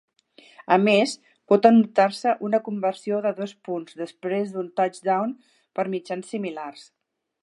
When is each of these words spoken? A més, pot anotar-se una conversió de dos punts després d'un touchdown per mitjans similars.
A 0.75 0.75
més, 0.85 1.11
pot 1.51 1.67
anotar-se 1.69 2.31
una 2.47 2.61
conversió 2.69 3.19
de 3.25 3.33
dos 3.41 3.53
punts 3.69 3.99
després 4.01 4.55
d'un 4.55 4.71
touchdown 4.81 5.37
per 5.81 5.87
mitjans 5.97 6.33
similars. 6.37 6.87